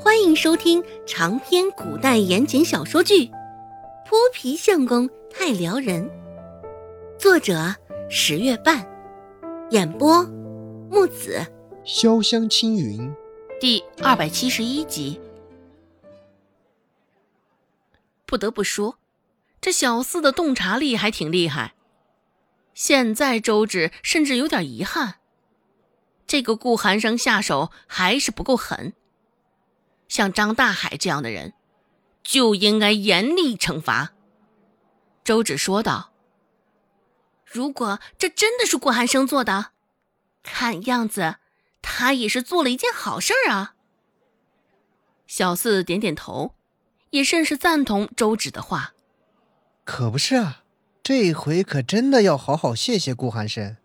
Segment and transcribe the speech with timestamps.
[0.00, 3.26] 欢迎收听长篇古代言情小说剧
[4.06, 6.08] 《泼皮相公太撩人》，
[7.18, 7.74] 作者
[8.08, 8.86] 十月半，
[9.70, 10.22] 演播
[10.88, 11.44] 木子
[11.84, 13.12] 潇湘青云，
[13.60, 15.20] 第二百七十一集。
[18.24, 18.98] 不得不说，
[19.60, 21.74] 这小四的洞察力还挺厉害。
[22.72, 25.16] 现在周芷甚至有点遗憾，
[26.24, 28.92] 这个顾寒生下手还是不够狠。
[30.08, 31.52] 像张大海这样的人，
[32.22, 34.12] 就应该严厉惩罚。
[35.22, 36.12] 周芷说道
[37.44, 39.72] ：“如果这真的是顾寒生做的，
[40.42, 41.36] 看样子
[41.82, 43.74] 他也是做了一件好事儿啊。”
[45.26, 46.54] 小四点点头，
[47.10, 48.94] 也甚是赞同周芷的话。
[49.84, 50.64] 可不是啊。
[51.00, 53.78] 这回可真的要好好谢谢顾寒生，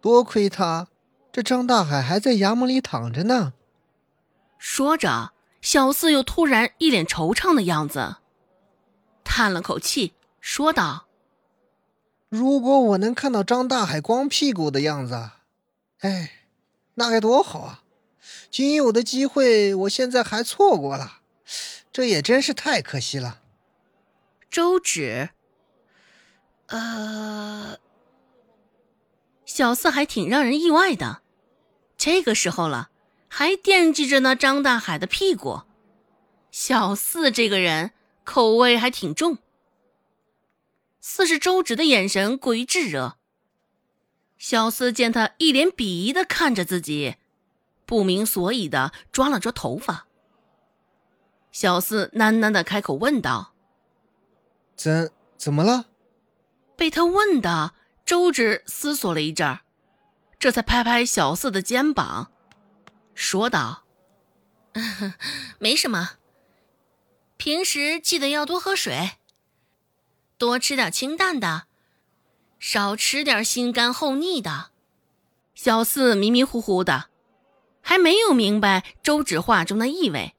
[0.00, 0.88] 多亏他，
[1.30, 3.52] 这张大海还在衙门里躺着呢。
[4.56, 5.34] 说着，
[5.66, 8.18] 小四又突然一脸惆怅的样子，
[9.24, 11.08] 叹了口气，说道
[12.30, 15.30] ：“如果我能看到张大海光屁股的样子，
[16.02, 16.44] 哎，
[16.94, 17.82] 那该多好啊！
[18.48, 21.22] 仅有的机会，我现在还错过了，
[21.92, 23.40] 这也真是太可惜了。”
[24.48, 25.30] 周芷。
[26.68, 27.76] 呃，
[29.44, 31.22] 小四还挺让人意外的，
[31.96, 32.90] 这个时候了，
[33.28, 35.62] 还惦记着那张大海的屁股。
[36.50, 37.90] 小四这个人
[38.24, 39.38] 口味还挺重。
[41.00, 43.16] 四是周芷的眼神过于炙热，
[44.38, 47.16] 小四见他一脸鄙夷的看着自己，
[47.84, 50.06] 不明所以的抓了抓头发。
[51.52, 53.54] 小四喃喃的开口问道
[54.74, 55.86] ：“怎怎么了？”
[56.76, 57.74] 被他问的，
[58.04, 59.60] 周芷思索了一阵儿，
[60.38, 62.30] 这才拍拍小四的肩膀，
[63.16, 63.84] 说道：
[65.58, 66.18] “没什么，
[67.38, 69.12] 平时记得要多喝水，
[70.36, 71.66] 多吃点清淡的，
[72.58, 74.70] 少吃点心干后腻的。”
[75.56, 77.06] 小四迷迷糊糊的，
[77.80, 80.36] 还没有明白周芷话中的意味，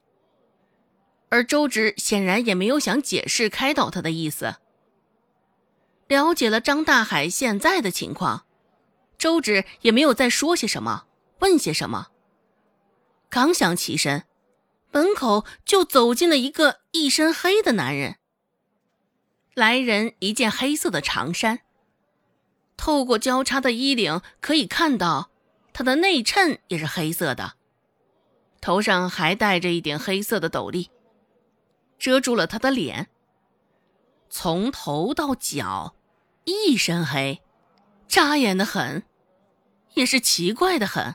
[1.30, 4.58] 而周芷显然也没有想解释开导他的意思。
[6.08, 8.46] 了解了张大海现在的情况，
[9.18, 11.08] 周芷也没有再说些什么，
[11.40, 12.10] 问些什么。
[13.38, 14.24] 刚想起身，
[14.92, 18.16] 门口就走进了一个一身黑的男人。
[19.54, 21.60] 来人一件黑色的长衫，
[22.78, 25.30] 透过交叉的衣领可以看到，
[25.72, 27.54] 他的内衬也是黑色的，
[28.60, 30.90] 头上还戴着一顶黑色的斗笠，
[32.00, 33.08] 遮住了他的脸。
[34.32, 35.94] 从头到脚。
[36.46, 37.44] 一身黑，
[38.08, 39.04] 扎眼的很，
[39.94, 41.14] 也是奇怪的很。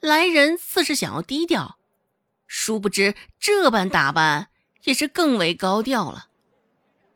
[0.00, 1.78] 来人似是想要低调，
[2.46, 4.48] 殊不知这般打扮
[4.84, 6.28] 也是更为高调了。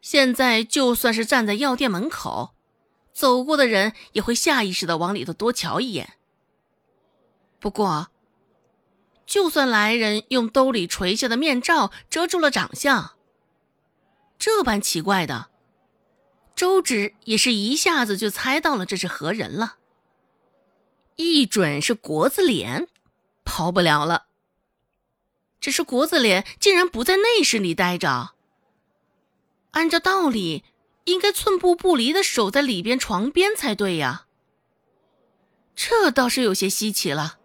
[0.03, 2.55] 现在就算是站在药店门口，
[3.13, 6.15] 走过的人也会下意识的往里头多瞧一眼。
[7.59, 8.09] 不过，
[9.25, 13.15] 就算来人用兜里垂下的面罩遮住了长相，
[14.39, 15.49] 这般奇怪的。
[16.55, 19.79] 周芷也是一下子就猜到了这是何人了，
[21.17, 22.89] 一准是国子脸，
[23.45, 24.27] 跑不了了。
[25.61, 28.35] 只是国子脸竟然不在内室里待着，
[29.71, 30.65] 按照道理
[31.05, 34.27] 应该寸步不离的守在里边床边才对呀。
[35.75, 37.39] 这倒是有些稀奇了。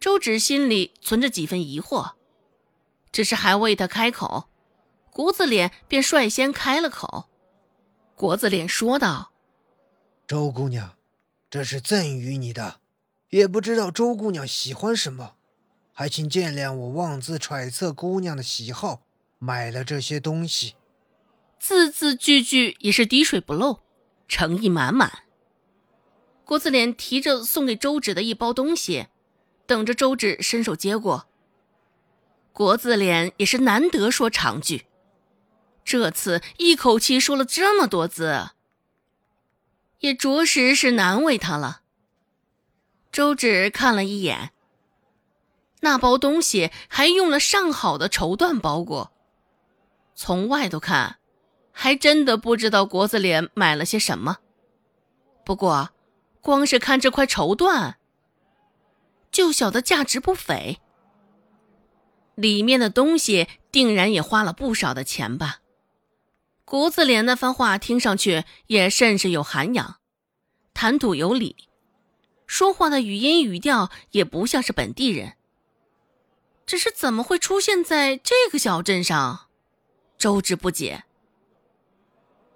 [0.00, 2.12] 周芷心里存着几分疑惑，
[3.12, 4.48] 只是还未他开口，
[5.10, 7.28] 国子脸便率先开了口。
[8.14, 9.30] 国子脸说道
[10.26, 10.96] ：“周姑娘，
[11.50, 12.78] 这是赠予你的，
[13.30, 15.34] 也不知道周姑娘喜欢什么，
[15.92, 19.02] 还请见谅，我妄自揣测姑娘的喜好，
[19.40, 20.76] 买了这些东西。”
[21.58, 23.80] 字字句句也是滴水不漏，
[24.28, 25.24] 诚意满满。
[26.44, 29.08] 国字脸提着送给周芷的一包东西，
[29.66, 31.26] 等着周芷伸手接过。
[32.52, 34.86] 国字脸也是难得说长句。
[35.84, 38.50] 这次一口气说了这么多字，
[40.00, 41.80] 也着实是难为他了。
[43.12, 44.50] 周芷看了一眼，
[45.80, 49.12] 那包东西还用了上好的绸缎包裹，
[50.14, 51.18] 从外头看，
[51.72, 54.38] 还真的不知道国子脸买了些什么。
[55.44, 55.90] 不过，
[56.40, 57.94] 光是看这块绸缎，
[59.32, 60.80] 就晓得价值不菲，
[62.34, 65.59] 里面的东西定然也花了不少的钱吧。
[66.70, 69.96] 国子脸那番话听上去也甚是有涵养，
[70.72, 71.56] 谈吐有理，
[72.46, 75.32] 说话的语音语调也不像是本地人。
[76.64, 79.48] 只是怎么会出现在这个小镇上？
[80.16, 81.02] 周芷不解。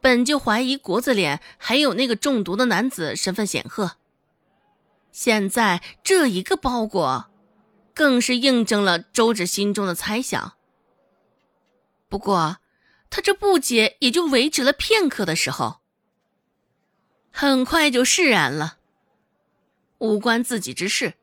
[0.00, 3.96] 本就怀疑国字脸还有那个中毒的男子身份显赫，
[5.10, 7.32] 现在这一个包裹，
[7.92, 10.52] 更是印证了周芷心中的猜想。
[12.08, 12.58] 不过，
[13.14, 15.76] 他这不解也就维持了片刻的时候，
[17.30, 18.78] 很快就释然了。
[19.98, 21.14] 无关自己之事，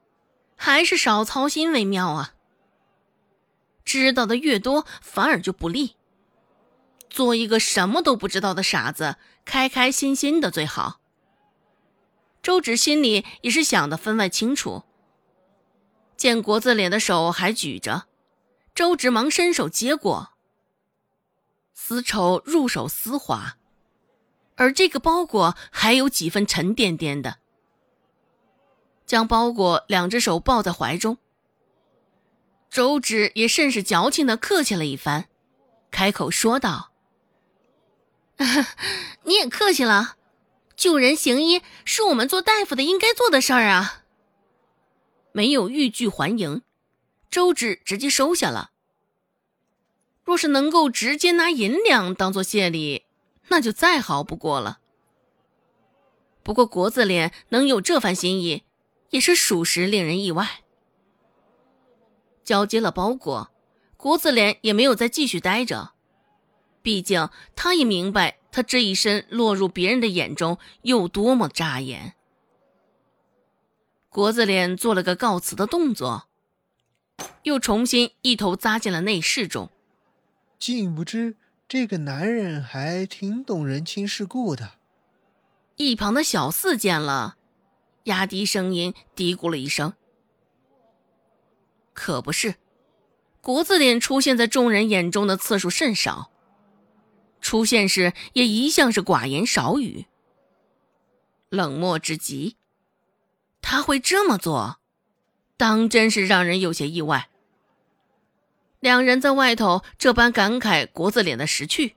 [0.56, 2.34] 还是少操心为妙啊。
[3.84, 5.98] 知道的越多，反而就不利。
[7.10, 11.02] 做一个什么都不知道的傻子，开开心心的最好。
[12.42, 14.84] 周芷心里也是想的分外清楚。
[16.16, 18.06] 见国字脸的手还举着，
[18.74, 20.31] 周芷忙伸手接过。
[21.84, 23.58] 丝绸入手丝滑，
[24.56, 27.40] 而这个包裹还有几分沉甸甸的。
[29.08, 31.18] 将包裹两只手抱在怀中，
[32.70, 35.28] 周芷也甚是矫情的客气了一番，
[35.90, 36.92] 开口说道
[39.26, 40.18] ：“你也客气了，
[40.76, 44.04] 救人行医是我们做大夫的应该做的事儿啊。”
[45.34, 46.62] 没有欲拒还迎，
[47.32, 48.70] 周芷直接收下了。
[50.24, 53.06] 若是能够直接拿银两当做谢礼，
[53.48, 54.80] 那就再好不过了。
[56.44, 58.64] 不过国字脸能有这番心意。
[59.12, 60.62] 也是属实令人意外。
[62.44, 63.52] 交接了包裹，
[63.98, 65.92] 国子脸也没有再继续待着，
[66.82, 72.16] 毕竟他也明白他这一身落入别人的眼中有多么扎眼。
[74.10, 76.28] 国子脸做了个告辞的动作，
[77.44, 79.70] 又重新一头扎进了内室中。
[80.62, 81.38] 竟不知
[81.68, 84.74] 这个男人还挺懂人情世故的。
[85.76, 87.38] 一旁的小四见了。
[88.04, 89.94] 压低声音嘀咕了一声
[91.94, 92.56] ：“可不是，
[93.42, 96.32] 国字脸出现在众人眼中的次数甚少，
[97.42, 100.06] 出现时也一向是寡言少语，
[101.50, 102.56] 冷漠之极。
[103.62, 104.80] 他会这么做，
[105.58, 107.30] 当真是让人有些意外。”
[108.82, 111.96] 两人在外头这般感慨国字脸的识趣，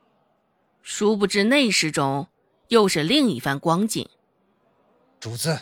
[0.81, 2.29] 殊不知内室中
[2.69, 4.09] 又是另一番光景。
[5.19, 5.59] 主子。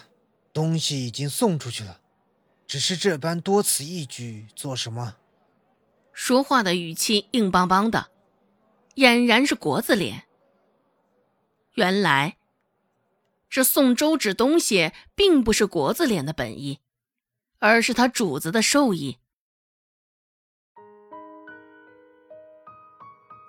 [0.55, 2.03] 东西已经送出去了，
[2.67, 5.17] 只是这般多此一举做什么？
[6.13, 8.11] 说话的语气硬邦邦的，
[8.97, 10.25] 俨然是国字脸。
[11.73, 12.37] 原来，
[13.49, 16.81] 这送周芷东西并不是国字脸的本意，
[17.59, 19.17] 而是他主子的授意。